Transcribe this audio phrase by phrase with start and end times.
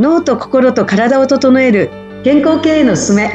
[0.00, 1.90] 脳と心と体を整える
[2.24, 3.28] 健康経営のすすめ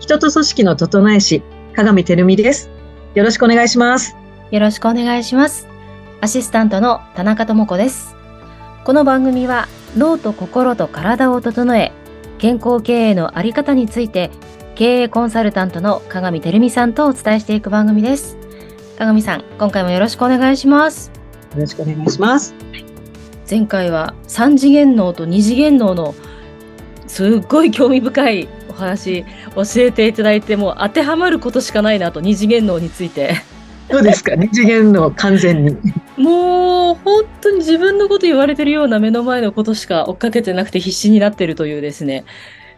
[0.00, 1.42] 人と組織の整え師
[1.74, 2.68] 鏡てるみです
[3.14, 4.16] よろしくお願いします
[4.52, 5.66] よろしくお願いします。
[6.20, 8.14] アシスタントの田中智子です。
[8.84, 11.90] この番組は脳と心と体を整え、
[12.38, 14.30] 健康経営のあり方について、
[14.74, 18.36] 経営コンサルタントの鏡てるみさんとお伝えしていく番組です。
[18.98, 21.11] 鏡さん、今回もよろしくお願いします。
[21.54, 22.54] よろしくお願いします。
[23.48, 26.14] 前回は3次元脳と2次元脳の
[27.06, 33.34] すっごい興味深いお話教えていただいてもう当てはまることしかないなと2次元脳について。
[33.88, 34.34] どうですか。
[34.34, 35.76] 二次元の完全に。
[36.16, 42.24] もう本当に自分のこと言われてるような目の前のことしか追っかけてなくて必死になってるというですね、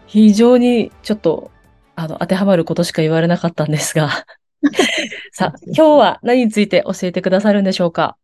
[0.07, 1.53] 非常にちょっと
[1.95, 4.25] あの当てはまることしか言われなかったんですが。
[5.33, 8.17] さあ、今日は何について教えてくださるんでしょうか？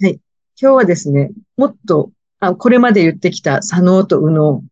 [0.00, 0.18] 今
[0.56, 4.64] 日はですねもっとあこれまで言ってきた左脳と右脳、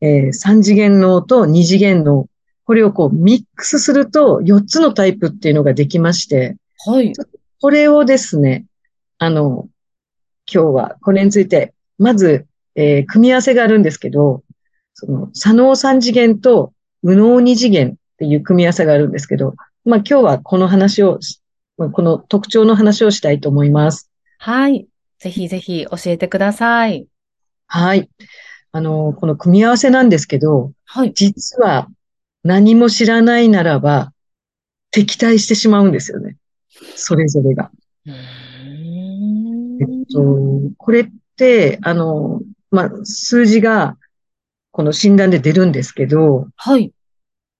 [0.00, 2.26] えー、三次元脳と二次元脳
[2.68, 7.14] これをこうミックスすると4つのタイプっていうのができまして、はい。
[7.62, 8.66] これをですね、
[9.16, 9.70] あの、
[10.52, 14.42] 今日はこれについて、まず、えー組み合わせがあるんですけど、
[14.92, 19.54] その、左脳三次元と右脳二次元っていう組み合わせがあるんですけど、
[19.86, 21.20] まあ今日はこの話を
[21.78, 24.07] この特徴の話をしたいと思います。
[24.38, 24.86] はい。
[25.18, 27.06] ぜひぜひ教えてください。
[27.66, 28.08] はい。
[28.72, 31.12] あの、この組み合わせなんですけど、はい。
[31.12, 31.88] 実は
[32.44, 34.12] 何も知らないならば
[34.90, 36.36] 敵対してしまうんですよね。
[36.94, 37.70] それぞれが。
[38.06, 38.10] え
[39.84, 43.96] っんと、これって、あの、まあ、数字が、
[44.70, 46.92] この診断で出るんですけど、はい。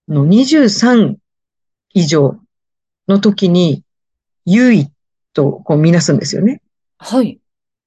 [0.08, 1.16] あの23
[1.92, 2.38] 以上
[3.08, 3.82] の時に、
[4.44, 4.90] 優位
[5.34, 6.62] とこう見なすんですよね。
[6.98, 7.40] はい。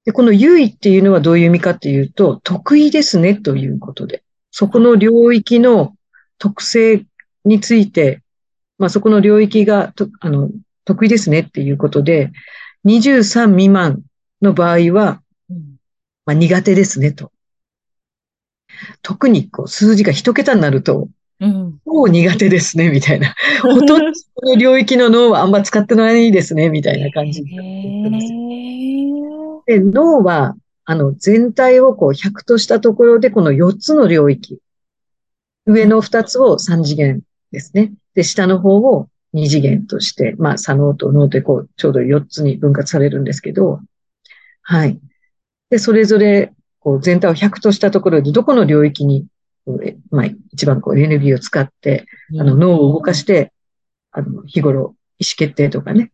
[0.06, 5.96] で、この優位っていうのはどういう意味かっていうと、得意ですねということで、そこの領域の
[6.38, 7.06] 特性
[7.46, 8.22] について、
[8.78, 10.50] まあ、そこの領域がと、あの、
[10.86, 12.32] 得意ですねっていうことで、
[12.86, 14.02] 23未満
[14.42, 15.76] の場合は、うん
[16.26, 17.32] まあ、苦手ですねと。
[19.04, 21.10] 特にこう数字が一桁になると、
[21.42, 21.80] うん。
[21.86, 23.36] もう苦手ですね、みたいな。
[23.62, 27.44] ほとんどその領域の脳はあんま使ってないですね、みたいな感じ。
[29.66, 34.60] で、脳は、あの、全体をこう100としたところで、この4つの領域。
[35.66, 37.94] 上の2つを3次元ですね。
[38.14, 43.80] で、下の方を2次元として、まあ、左脳と脳でこう、ちょうど4つに分割されるんですけど、
[44.62, 45.00] はい。
[45.70, 49.26] で、それぞれ、こう、全体を100としたところで、どこの領域に、
[50.10, 52.06] まあ、一番こう、エネルギーを使って、
[52.40, 53.54] あの、脳を動かして、
[54.12, 56.12] あの、日頃、意思決定とかね、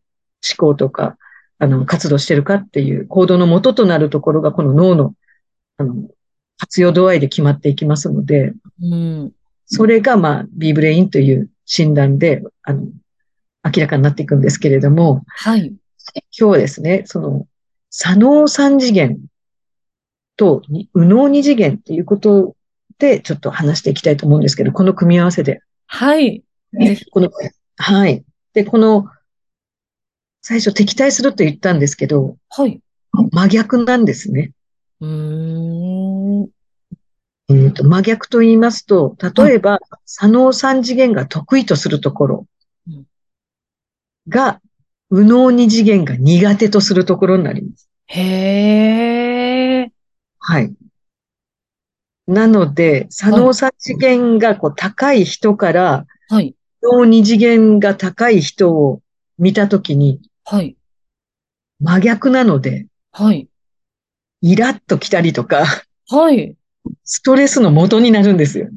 [0.47, 1.18] 思考とか、
[1.59, 5.13] あの、活動してるかっていう行動の元となるところが、この脳の、
[5.78, 5.96] あの、
[6.58, 9.31] 活用度合いで決まっていきますので、うん。
[9.66, 12.88] それが、まあ、B ブレインという診断で、あの、
[13.64, 15.68] 明らかになっていくんですけれども、はい。
[15.68, 15.75] 今
[16.31, 17.47] 日はですね、その、
[17.90, 19.19] 左脳三次元
[20.35, 22.56] とに右脳二次元っていうこと
[23.00, 25.62] で、ちょっと話していきたいと思うんですけど、この組み合わせで。
[25.85, 26.44] はい。
[26.74, 27.30] ぜひこの、
[27.78, 28.24] はい。
[28.53, 29.06] で、この、
[30.41, 32.81] 最初敵対すると言ったんですけど、はい。
[33.31, 34.52] 真逆なんですね。
[35.02, 36.50] うーん。
[37.50, 42.47] えーと、真逆と言いますと、例えば、左脳三次元が得意とするところ
[42.88, 43.06] うん
[44.28, 44.62] が、
[45.09, 47.90] 右脳二次元が苦手とするところになります。
[48.08, 49.91] へえ。
[50.40, 50.74] はい。
[52.27, 56.55] なので、左脳三次元がこう高い人から、はい。
[56.81, 59.01] 右脳二次元が高い人を
[59.38, 60.75] 見たときにはい。
[61.79, 63.47] 真逆なので、はい。
[64.41, 65.66] イラッと来たりとか、
[66.09, 66.55] はい。
[67.03, 68.69] ストレスの元になるんですよ。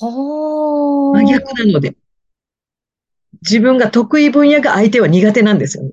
[0.00, 1.18] はあ。
[1.18, 1.96] 真逆なので。
[3.42, 5.92] 自分が得意分野が相手は苦手なんですよね。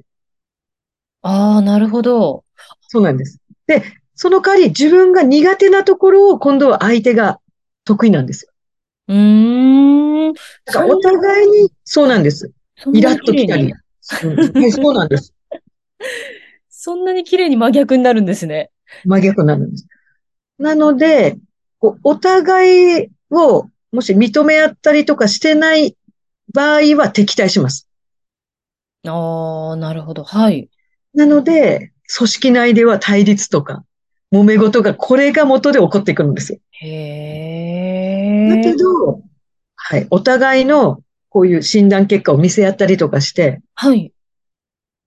[1.21, 2.43] ああ、なるほど。
[2.87, 3.39] そうなんです。
[3.67, 3.83] で、
[4.17, 7.39] その代わり自分が苦手なところを今度は相手が
[7.85, 8.51] 得意なんですよ。
[9.09, 10.33] うーん。
[10.65, 12.51] だからお互いに、そうなんです。
[12.93, 14.71] イラッとに綺麗に来たり。
[14.71, 15.33] そうなんです。
[16.67, 18.71] そんなに綺麗に真逆になるんですね。
[19.05, 19.87] 真逆になるんです。
[20.57, 21.37] なので、
[21.79, 25.95] こうお互いをもし認め合ったりとかしてない
[26.53, 27.87] 場合は敵対します。
[29.05, 30.23] ああ、なるほど。
[30.23, 30.69] はい。
[31.13, 33.83] なので、組織内では対立とか、
[34.31, 36.59] 揉め事がこれが元で起こってくるんですよ。
[36.71, 36.87] へ
[38.47, 38.49] え。
[38.49, 39.21] だけど、
[39.75, 44.11] はい、お互いのこういう診断結果を見せ合ったりとかして、はい。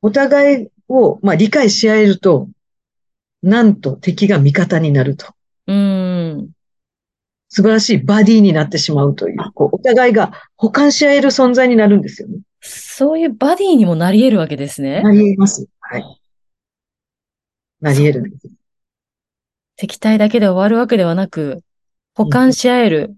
[0.02, 2.48] お互いを、まあ、理解し合えると、
[3.42, 5.26] なんと敵が味方になると。
[5.66, 6.50] うん。
[7.48, 12.38] 素晴らしいバディになってしまうという、こう、お互いが補完し合える存在になるんですよね。
[12.60, 15.02] そういうバディにもなり得るわけですね。
[15.02, 15.66] なり得ます。
[15.80, 16.20] はい。
[17.80, 18.59] なり得るんです。
[19.80, 21.62] 敵対だけで終わるわけではなく、
[22.14, 23.16] 補完し合える。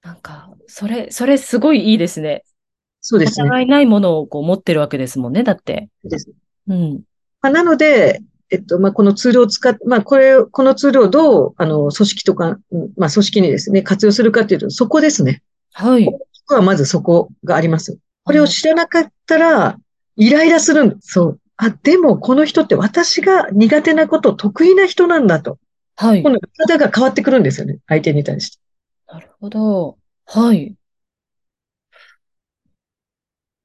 [0.00, 2.44] なんか、それ、それすごいいいですね。
[2.44, 2.48] お
[3.00, 3.48] そうですね。
[3.48, 5.88] 互いないものをこう持ってるわけですもんね、だって。
[6.02, 6.30] そうです
[6.68, 7.02] うん。
[7.42, 15.42] まあ、なので、えっと、まあ、このツールを使って、まあ、これ、このツールをどう、あの、組織とか、うんまあ、組織にですね、活用するかっていうと、そこですね。
[15.72, 16.04] はい。
[16.04, 17.98] ここはまずそこがあります。
[18.22, 19.76] これを知らなかったら、
[20.14, 21.14] イライラするんです。
[21.14, 21.39] そう。
[21.62, 25.58] あ、でも、この人って私が苦手なこと、得意な人なんだと。
[25.94, 26.22] はい。
[26.22, 27.80] 今度、方が変わってくるんですよね。
[27.86, 28.58] 相手に対して。
[29.06, 29.98] なるほど。
[30.24, 30.74] はい。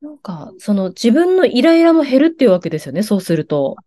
[0.02, 3.78] なんか、その自分のイライラも減るっていうわけですよね、そうすると。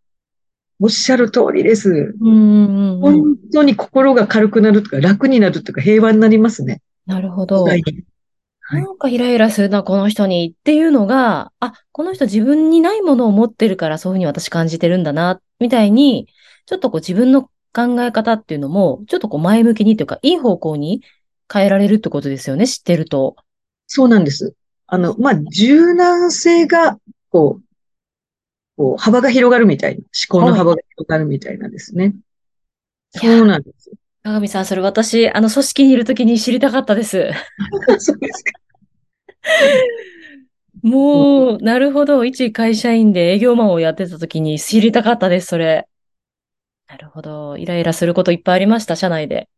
[0.81, 2.15] おっしゃる通りです。
[2.19, 3.01] うん。
[3.03, 6.81] 本当に心が軽くなるとか、楽になるとか、平和になりますね。
[7.05, 7.67] なるほど。
[8.70, 16.29] なんかイライラするな、この人にっていうのが、あ、この人自分にないものを持ってるからそういうふうに私感じてるんだな、みたいに、
[16.67, 17.43] ちょっとこう自分の
[17.73, 21.03] 考え方っていうのも、ちょっとこう前向きにというか、いい方向に
[21.53, 23.37] 変えられるってことですよね、知ってると。
[23.87, 24.55] そうなんです。
[24.87, 26.99] あの、まあ、柔軟性が、
[27.31, 27.64] こう、
[28.76, 32.14] こう、幅が広がるみたいな、思考の幅が広がるみたいなんですね。
[33.23, 33.91] いやそうなんです。
[34.23, 37.31] 鏡さん、それ私、あの、組織にいるときに知りたかったです。
[37.99, 38.53] そうですか。
[40.82, 42.25] もう、なるほど。
[42.25, 45.88] 一会社員で営業マンをやってたときに知りたかったです、それ。
[46.88, 47.56] なるほど。
[47.56, 49.49] イライラすることいっぱいありました、社内で。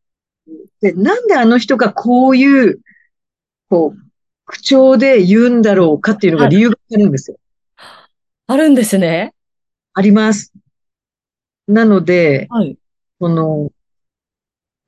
[0.81, 2.81] で、なんであの人がこういう、
[3.69, 4.01] こう、
[4.47, 7.39] 口調で言うんだろうかっていうのが理由があるんですよ。
[8.47, 9.35] あるんですね。
[9.95, 10.53] あります。
[11.69, 12.77] なので、はい。
[13.21, 13.71] この、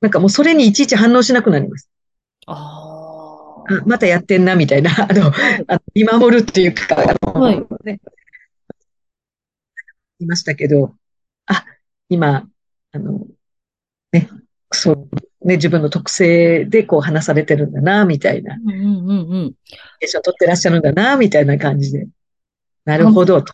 [0.03, 1.89] なんかもうそれにいちいち反応しなくなります。
[2.45, 4.91] ああ、またやってんな、みたいな。
[5.09, 5.27] あの、
[5.67, 8.01] あの見守るっていうか、あの、はいね、
[10.19, 10.93] 言いましたけど、
[11.45, 11.65] あ、
[12.09, 12.49] 今、
[12.91, 13.25] あの、
[14.11, 14.29] ね、
[14.73, 18.55] そう、ね、自分の特性でこう話されてるんだな、みたいな。
[18.55, 19.53] うんうんうんうん。
[20.01, 22.09] テンション取ってらっしゃるんだな、みたいな感じで。
[22.83, 23.53] なるほど、と。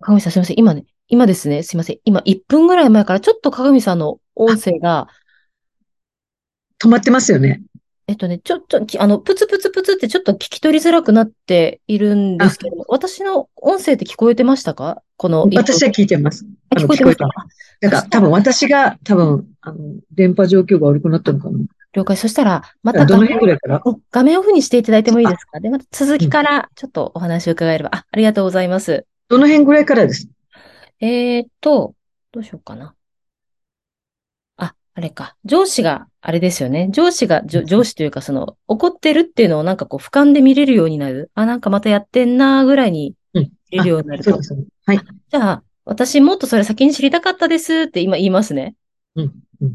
[0.00, 0.58] 鏡さんすみません。
[0.58, 1.98] 今ね、今ですね、すみません。
[2.04, 5.06] 今1分ぐらい前からちょっと鏡さんの音声が、
[6.84, 7.62] 止まってますよね。
[8.06, 15.02] えっとね、ちょっと、きあの、プツプツプツってちょっと聞き取りづらくなっているんですけども、私の音声って聞こえてましたか？
[15.16, 16.44] この1分私は聞いてます。
[16.76, 17.28] 聞こえてますか。
[17.80, 19.78] だから多分私が、多分、あの、
[20.12, 21.58] 電波状況が悪くなったのかな。
[21.94, 22.16] 了解。
[22.18, 23.82] そしたら、またどの画面辺ぐらいから？
[23.82, 25.60] うん画面オフにしていただいてもいいですか？
[25.60, 27.90] で、また続きからちょっとお話を伺えれば。
[27.94, 29.06] あ、ありがとうございます。
[29.30, 30.28] どの辺ぐらいからです？
[31.00, 31.94] えーっと、
[32.32, 32.94] どうしようかな。
[34.94, 35.36] あ、あれか。
[35.44, 36.88] 上司が、あれですよね。
[36.90, 41.30] 上司が、上司というか、その、怒ってるっていうのをなんかこう、俯瞰で見れるようになる。
[41.34, 44.44] あ、なんかまたやってんなーぐらいにうん見れるようになるとそうで。
[44.44, 44.64] すね。
[44.86, 45.00] はい。
[45.30, 48.74] じゃあ、私もっとそれ先に知りたかったですって今言いますね。
[49.16, 49.32] うん。
[49.60, 49.74] うん。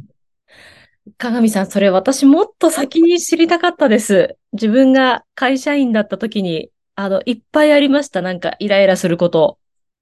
[1.18, 4.38] 鏡さん、それ私もっと先に知りたかったです。
[4.54, 8.21] 自分が会社員だった時に、あの、いっぱいありました。
[8.21, 9.57] なんか、イライラすること。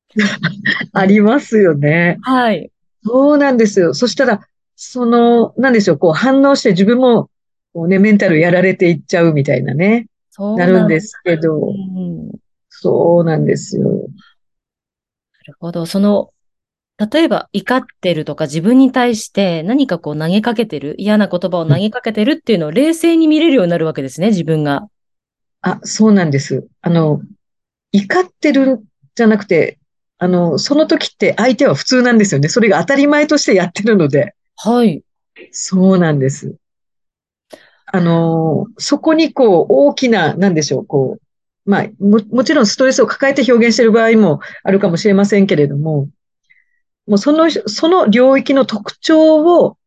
[0.94, 2.18] ありますよね。
[2.22, 2.72] はい。
[3.04, 3.94] そうなんですよ。
[3.94, 4.42] そしたら、
[4.78, 7.30] その、なんでしょう、こう反応して自分も、
[7.74, 12.28] こうね、メンタルやられていっちゃうみたいなね、そうなるんですけど、うん。
[12.28, 12.34] な
[12.70, 14.08] そうなんですよ。
[15.48, 15.86] るほど。
[15.86, 16.32] その、
[16.98, 24.88] 例えば怒ってるとか自分に対して何かこう投げかけてる、嫌な言葉を投げかけてるっていうのを冷静に見れるようになるわけですね、自分が。
[25.62, 26.68] あ、そうなんです。
[26.82, 27.22] あの、
[27.92, 28.84] 怒ってるん
[29.16, 29.80] じゃなくて、
[30.20, 32.50] あの、その時って相手は普通なんですよね。
[32.50, 34.34] それが当たり前としてやってるので。
[34.58, 35.04] はい。
[35.52, 36.56] そうなんです。
[37.86, 41.20] あの、そこにこう、大きな、なんでしょう、こ
[41.66, 46.10] う、まあ、も、もちろんストレスを抱えて表現している場合もあるかもしれませんけれども、
[47.08, 49.78] もうその、その領域の特徴を、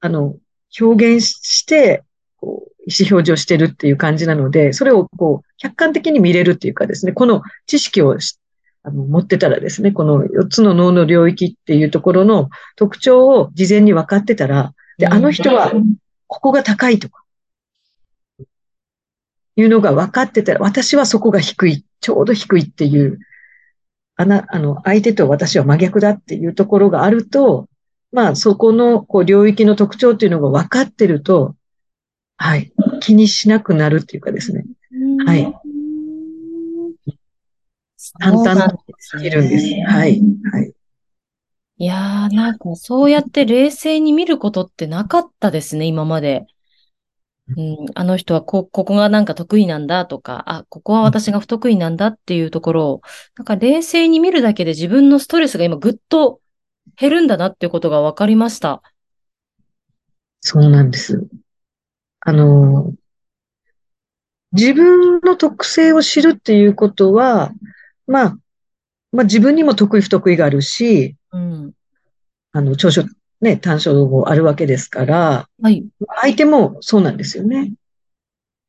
[0.00, 0.36] あの、
[0.78, 2.02] 表現して、
[2.36, 8.18] こう、意思表示をしてるっていう感じなので、それをこう、客観的に見れるっていうかですね、この知識を
[8.86, 15.72] あの持ってたらですね、この4つの脳の領域っていうところの特徴を事前に分かってたら、で、あの人は
[16.28, 17.24] ここが高いとか、
[19.56, 23.18] いうのが分かってたら、私はそこが低い、ちょうど低いっていう、
[24.14, 27.68] あな、あの、相手と私は真逆だっていうところがあると、
[28.12, 31.56] まあ、そこの、こう、領域の特徴っていうのが分かってると、
[32.36, 34.64] はい、気にしなくなるっていうかですね。
[35.26, 35.52] はい。
[38.18, 39.22] 淡々とですね。
[39.24, 39.66] できるんです。
[39.86, 40.20] はい。
[40.52, 40.72] はい。
[41.78, 46.46] いやー、なんかそうやって冷静に見ることってなかったですね、今まで。
[47.56, 53.00] うん、あの人はこ、ここがなんか得意なんだとか、あ、ここは私が不得意なんだっていうところを、
[53.36, 56.40] なんか冷静に見るだけで自分のストレスが今ぐっと
[56.96, 58.82] 減るんだなっていうことが分かりました。
[60.40, 61.28] そうなんです。
[62.20, 62.92] あの、
[64.52, 67.52] 自分の特性を知るっていうことは、
[68.06, 68.38] まあ、
[69.12, 71.72] まあ自分にも得意不得意があるし、うん。
[72.52, 73.04] あの、長所、
[73.40, 75.84] ね、短所もあるわけですから、はい。
[76.20, 77.72] 相手もそうなんですよね。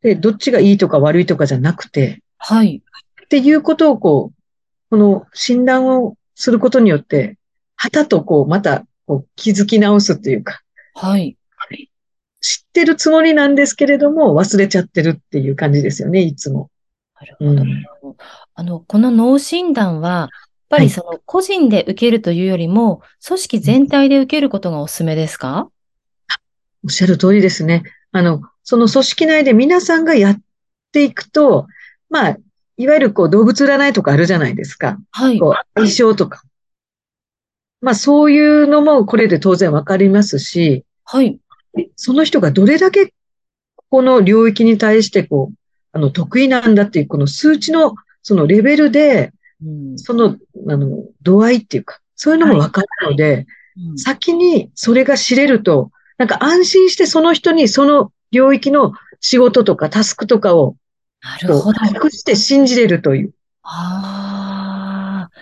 [0.01, 2.81] で、どっちがいいとか悪いとかじゃなくて、はい。
[3.23, 4.41] っていうことをこう、
[4.89, 7.37] この診断をすることによって、
[7.75, 10.61] はたとこう、またこう気づき直すっていうか、
[10.93, 11.37] はい。
[12.41, 16.69] 知ってるつもりなんですけれども、忘れちゃってるっていう感じですよね、いつも。
[17.19, 17.51] なるほど。
[17.51, 17.83] うん
[18.55, 20.29] あの、この脳診断は、やっ
[20.69, 25.69] ぱはいりその個人で受けるというよりも、組織全体で受けることがおすすめですか？
[26.83, 27.83] おっしゃる通りですね。
[28.11, 30.39] あの、その組織内で皆さんがやっ
[30.91, 31.67] ていくと、
[32.09, 32.37] まあ、
[32.77, 34.97] いわゆるこう動物占いとかあるじゃないですか。
[35.11, 35.39] はい。
[35.39, 36.41] こう相性とか。
[37.81, 41.39] まあそういうのもこれで当然わかりますし、はい。
[41.95, 43.13] その人がどれだけ
[43.89, 45.55] この領域に対してこう、
[45.97, 49.33] あの、得意なんだっていうこの数値のそのレベルで、
[49.65, 50.37] うんその、
[50.69, 53.47] あの、度合いっていうか、そういうのもわかるので、
[53.79, 60.75] うん先にそれが知れると、なんか安心してその人にその領域の仕事とかタスクとかを
[61.21, 61.79] なるほど。
[61.79, 63.33] 託して信じれるという。
[63.61, 65.37] ああ。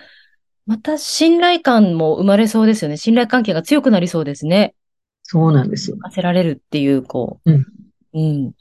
[0.66, 2.98] また信頼感も生まれそうですよね。
[2.98, 4.74] 信頼関係が強くなりそうですね。
[5.22, 5.96] そうなんですよ。
[5.96, 7.50] 任せられるっていう、こう。
[7.50, 7.66] うん。
[8.14, 8.52] うん。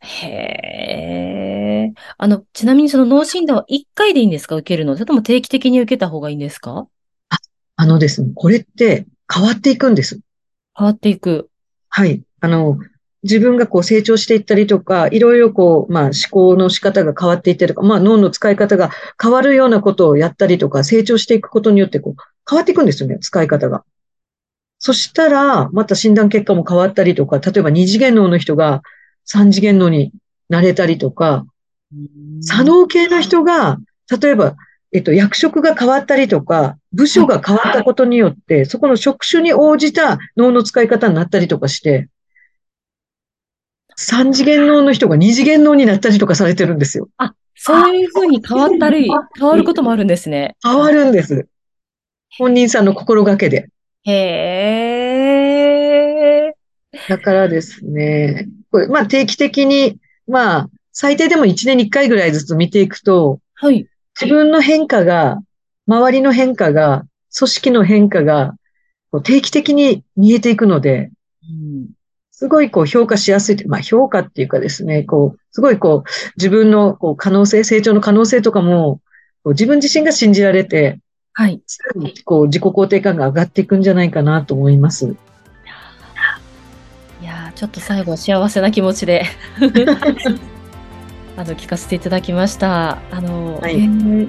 [0.00, 1.92] へえ。
[2.16, 4.56] あの、ちなみにその脳診断は1回でいいんですか？
[4.56, 4.94] 受けるの？
[4.94, 6.86] それとも定期的に受けた方がいいんですか？
[7.76, 10.20] あのですね、これって変わっていくんです。
[10.76, 11.50] 変わっていく。
[11.88, 12.22] はい。
[12.40, 12.78] あの、
[13.22, 18.90] 自分がこう成長していったりとか、いろいろこう、まあ思考の仕方が変わっていったりとか、まあ脳の使い方が
[19.20, 23.84] 変わるようなことをやったりとか、成長していくことによってこう変わっていくんですよね、使い方が。
[24.78, 28.82] そしたら、また診断結果も変わったりとか、例えば二次元脳の人が
[29.32, 30.10] 三次元脳に
[30.48, 31.46] なれたりとか、
[32.40, 33.78] 左脳系の人が、
[34.20, 34.56] 例えば、
[34.90, 42.08] えっと、役職が変わったりとか、部署が変わったことによって、そこの職種に応じた脳の使い方になったりとかして、
[43.94, 47.08] 三次元脳の人が二次元脳になったりとかされてるんですよ。
[47.16, 49.08] あ、そういうふうに変わったり、
[49.38, 50.56] 変わることもあるんですね。
[50.60, 51.46] 変わるんです。
[52.36, 53.68] 本人さんの心がけで。
[54.02, 54.12] へ
[56.48, 56.52] え。
[57.08, 58.48] だからですね、
[58.88, 63.86] まあ定期的に、まあ、最低でも1年に1回ぐらいずつ見ていくと、はい。
[64.20, 65.38] 自分の変化が、
[65.86, 67.04] 周りの変化が、
[67.36, 68.54] 組織の変化が、
[69.10, 71.10] こう定期的に見えていくので、
[71.42, 71.90] うん
[72.40, 79.02] すごいこう評価しやすいまあ評価っていうかですね、こう、すごいこう、自分のこう可能性、成長の可能性とかも、
[79.44, 81.00] 自分自身が信じられて、
[81.34, 81.60] はい。
[81.66, 85.16] さらにこう自己肯定感が上がっていくんじゃないかなと思います。
[87.60, 89.26] ちょっと最後幸せな気持ちで
[91.36, 92.96] あの聞かせていただきました。
[93.10, 94.28] あの、はいえー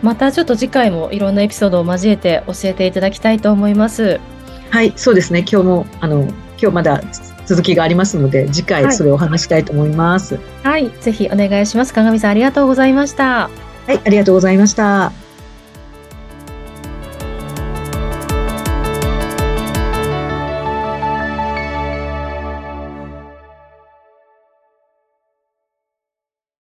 [0.00, 4.20] またちょっと次回もいろんなエピソードを交えて教えていただきたいと思います。
[4.70, 5.40] はい、そうですね。
[5.40, 7.00] 今日も、あの、今日まだ
[7.46, 10.40] 続きがありますので、次はい回それをお話したいと思います。
[10.64, 11.94] はい、ぜひお願いします。
[11.94, 13.48] 鏡さんありがとうございました。
[13.86, 15.21] はい、ありがとうございました。